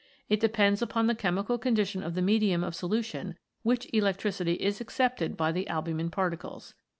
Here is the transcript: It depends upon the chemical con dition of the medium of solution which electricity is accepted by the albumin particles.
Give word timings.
It 0.29 0.39
depends 0.39 0.81
upon 0.81 1.05
the 1.05 1.13
chemical 1.13 1.59
con 1.59 1.75
dition 1.75 2.03
of 2.03 2.15
the 2.15 2.23
medium 2.23 2.63
of 2.63 2.73
solution 2.73 3.37
which 3.61 3.87
electricity 3.93 4.53
is 4.53 4.81
accepted 4.81 5.37
by 5.37 5.51
the 5.51 5.67
albumin 5.67 6.09
particles. 6.09 6.73